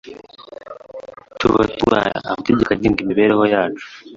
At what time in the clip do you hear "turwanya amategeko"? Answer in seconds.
1.77-2.69